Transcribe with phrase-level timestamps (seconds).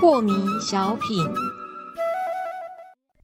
[0.00, 1.24] 破迷小品，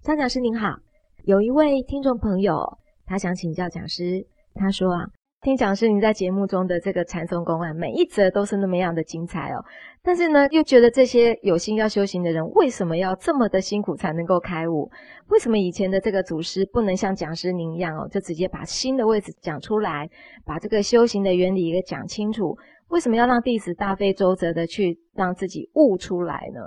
[0.03, 0.77] 张讲师您好，
[1.25, 5.07] 有一位听众朋友，他想请教讲师，他说啊。
[5.45, 9.63] 听讲师您在节目中的这个禅宗公案，每一则都是那么样的精彩哦。
[10.03, 14.91] 但是呢，又觉得这些有心要修行的人，为什么要这么的辛苦才能够开悟？
[15.29, 20.09] 为什么以前的这个祖师不能像讲师您一样哦，就直接把心的位置讲出来，
[20.47, 22.57] 把这个修行的原理给讲清楚？
[22.89, 26.61] 为什么要让弟子大费周折的去让自己悟出来呢？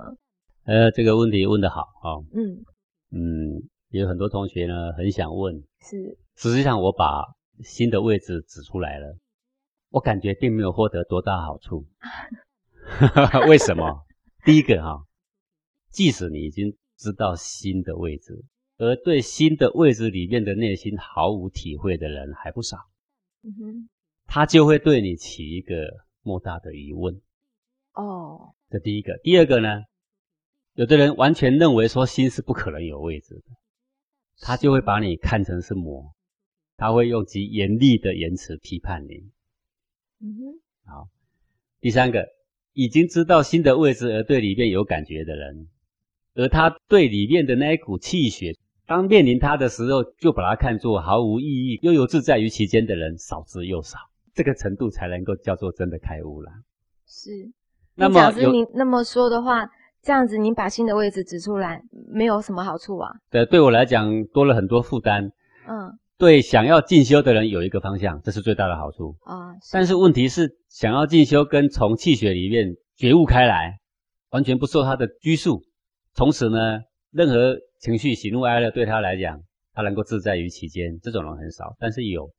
[0.71, 2.23] 呃，这个问题问得好哦。
[2.31, 2.61] 嗯
[3.11, 3.57] 嗯，
[3.89, 7.23] 有很多同学呢很想问，是，实际上我把。
[7.63, 9.17] 新的位置指出来了，
[9.89, 11.85] 我感觉并没有获得多大好处。
[13.47, 14.05] 为什么？
[14.45, 15.05] 第一个哈，
[15.91, 18.45] 即使你已经知道新的位置，
[18.77, 22.77] 而对新的位置里面的内心毫无体会的人还不少。
[23.43, 23.89] 嗯哼，
[24.25, 25.73] 他就会对你起一个
[26.21, 27.21] 莫大的疑问。
[27.93, 29.17] 哦，这第一个。
[29.23, 29.83] 第二个呢，
[30.75, 33.43] 有的人完全认为说心是不可能有位置的，
[34.39, 36.13] 他就会把你看成是魔。
[36.77, 39.29] 他会用极严厉的言辞批判你。
[40.21, 40.41] 嗯哼。
[40.85, 41.09] 好，
[41.81, 42.25] 第三个，
[42.73, 45.67] 已经知道新的位置而对里面有感觉的人，
[46.35, 48.55] 而他对里面的那一股气血，
[48.85, 53.97] 当面临他的时候，就把它看作毫无意义，悠游自在于其间的人少之又少。
[54.33, 56.51] 这个程度才能够叫做真的开悟了。
[57.07, 57.51] 是。
[57.95, 59.67] 那么，假您那么说的话，
[60.03, 63.11] 这样子您把新的位置指出来，没有什么好处啊？
[63.31, 65.31] 对，对我来讲多了很多负担。
[65.67, 65.97] 嗯。
[66.17, 69.53] 对想要进修的人有一个方向，这是最大的好处啊。
[69.71, 73.77] 但是问题是，想要进修跟从气血里面觉悟开来，
[74.31, 75.61] 完全不受他的拘束，
[76.15, 76.79] 从此呢，
[77.11, 79.39] 任何情绪喜怒哀乐对他来讲，
[79.73, 81.75] 他能够自在于其间，这种人很少。
[81.79, 82.31] 但是有，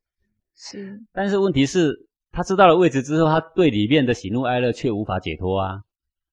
[0.57, 0.99] 是。
[1.13, 1.93] 但是问题是，
[2.33, 5.79] 他知道了位置之后，他对里面的喜怒哀乐却无法解脱啊。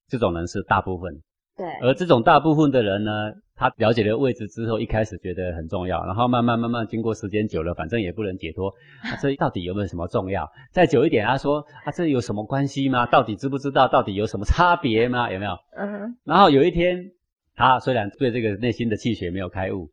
[0.09, 1.21] 这种人是大部分。
[1.55, 1.65] 对。
[1.81, 3.11] 而这种大部分的人呢？
[3.57, 8.71] 他了解了位置之后，一开始觉得很重要，然后慢慢慢慢经过时间久了，反正也不能解脱。
[9.19, 10.47] 这到底有没有什么重要？
[10.71, 13.07] 再久一点，他说：“啊，这有什么关系吗？
[13.11, 13.87] 到底知不知道？
[13.87, 15.31] 到底有什么差别吗？
[15.31, 16.15] 有没有？”嗯。
[16.23, 17.11] 然后有一天，
[17.55, 19.89] 他虽然对这个内心的气血没有开悟，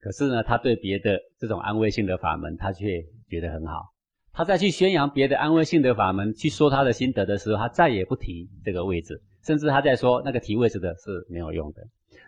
[0.00, 3.92] 可是呢，他对别的这种安慰性的法门，他却觉得很好。
[4.32, 11.82] 他再去宣扬别的安慰性的法门，去说他的心得的时候，他再也不提这个位置，甚至他在说那个提位置的是没有用的。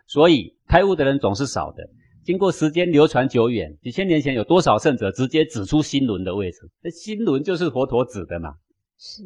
[0.07, 1.83] 所以开悟的人总是少的。
[2.23, 6.61] 经过时间流传久远，几千年前有多少圣者直接指出心轮的位置？
[6.83, 8.55] 那心轮就是佛陀指的嘛。
[8.99, 9.23] 是，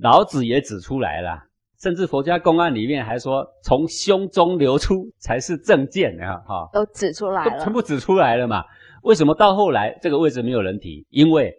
[0.00, 1.42] 老子也指出来了，
[1.80, 6.36] 甚至佛家公案里面还说，从胸中流出才是正见啊！
[6.46, 8.62] 哈，都指出来了，全部指出来了嘛？
[9.02, 11.04] 为什么到后来这个位置没有人提？
[11.10, 11.52] 因为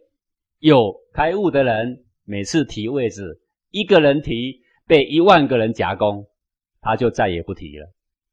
[0.59, 3.41] 有开悟的人每次提位置，
[3.71, 6.25] 一个人提被一万个人夹攻，
[6.79, 7.91] 他就再也不提了。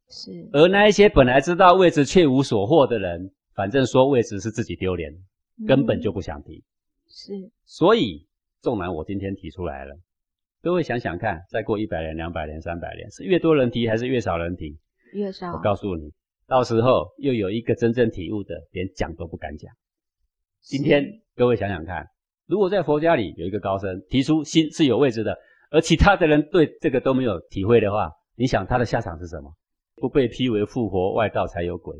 [0.09, 5.13] 是，而那一些本来知道位置却无所获的人，反正说位置是自己丢脸，
[5.67, 6.63] 根本就不想提。
[7.09, 7.33] 是，
[7.65, 8.27] 所以
[8.61, 9.97] 纵然我今天提出来了，
[10.63, 14.79] 各位想想看，再过一百年、两百年、三百年，是越多人提还是越少人提？
[15.13, 15.53] 越少。
[15.53, 16.13] 我告诉你，
[16.47, 19.73] 到时候又有一个真正体悟的，连讲都不敢讲。
[20.61, 21.05] 今天
[21.35, 22.07] 各位想想看，
[22.47, 25.37] 如果在佛家里有一个高僧提出心是有位置的，
[25.71, 29.55] 而其他的人对这个都没有体会的话，你想他的下场是什么？
[29.97, 31.97] 不被批为复活外道才有鬼，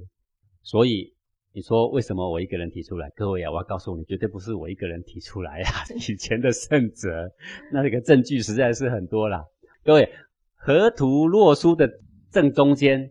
[0.63, 1.15] 所以
[1.53, 3.09] 你说为什么我一个人提出来？
[3.11, 5.71] 各位啊，我要告诉你，绝对不是我一个人提出来啊！
[5.95, 7.31] 以前的圣哲，
[7.73, 9.45] 那个证据实在是很多啦。
[9.85, 10.13] 各位，
[10.57, 11.89] 河图洛书的
[12.33, 13.11] 正中间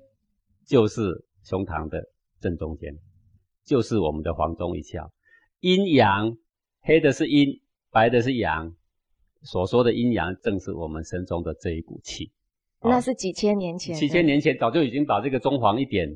[0.67, 2.03] 就是胸膛的
[2.41, 2.93] 正中间，
[3.63, 5.09] 就是我们的黄钟一窍。
[5.61, 6.35] 阴阳，
[6.81, 8.75] 黑的是阴，白的是阳。
[9.43, 12.31] 所说的阴阳，正是我们身中的这一股气。
[12.83, 16.09] 那是几千年前，几千年前早就已经把这个中黄一点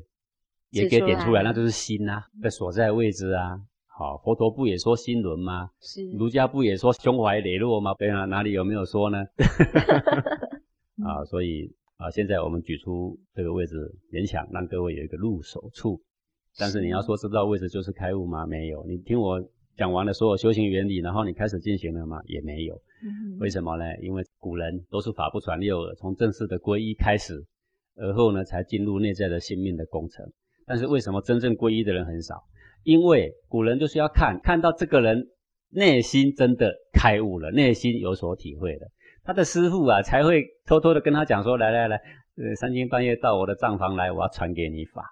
[0.70, 3.60] 也给点出来，那就是心呐的所在位置啊。
[3.86, 5.70] 好，佛陀不也说心轮吗？
[5.80, 6.08] 是。
[6.12, 7.94] 儒家不也说胸怀磊落吗？
[7.98, 9.18] 对啊，哪里有没有说呢？
[11.04, 13.74] 啊，所以啊，现在我们举出这个位置，
[14.12, 16.00] 勉强让各位有一个入手处。
[16.56, 18.46] 但是你要说知道位置就是开悟吗？
[18.46, 18.84] 没有。
[18.86, 19.42] 你听我
[19.76, 22.20] 讲完了所有修行原理，然后你开始进行了吗？
[22.26, 22.80] 也没有。
[23.38, 23.84] 为什么呢？
[24.02, 27.44] 因为古人都是法不传六耳，从正式的皈依开始，
[27.96, 30.26] 而后呢才进入内在的性命的工程。
[30.66, 32.44] 但是为什么真正皈依的人很少？
[32.82, 35.28] 因为古人就是要看看到这个人
[35.70, 38.88] 内心真的开悟了，内心有所体会了，
[39.24, 41.96] 他的师父啊才会偷偷的跟他讲说：来来来，
[42.36, 45.02] 呃，三更半夜到我的账房来，我要传给你法。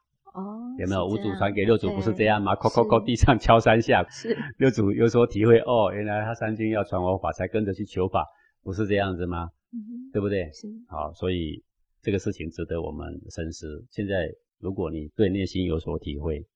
[0.76, 1.06] 哦，有没有？
[1.06, 2.55] 五祖传给六祖不是这样吗？
[2.55, 8.26] 叩叩叩，地上敲三下，是 六祖有所体会哦，原来他三军要传我法，才跟着去求法，
[8.62, 9.50] 不是这样子吗？
[9.73, 10.50] 嗯对不对？
[10.52, 11.62] 是好，所以
[12.00, 13.84] 这个事情值得我们深思。
[13.90, 16.46] 现在如果你对内心有所体会，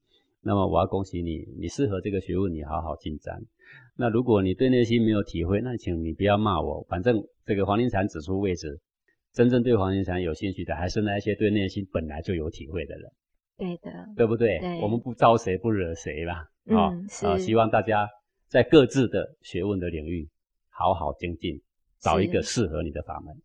[0.43, 3.43] 那么我要恭喜你，你适合这个学问，你好好进展。
[3.97, 8.81] 那如果你对内心没有体会，那请你不要骂我，反正这个黄庭禅指出位置，
[9.35, 13.11] 真正对黄庭禅有兴趣的，还是那一些对内心本来就有体会的人，
[13.61, 14.59] 对的，对不对？
[14.59, 16.49] 对我们不招谁不惹谁啦。
[16.71, 18.09] 啊、嗯是啊，希望大家
[18.49, 20.29] 在各自的学问的领域
[20.71, 21.61] 好好精进，
[22.01, 23.37] 找一个适合你的法门。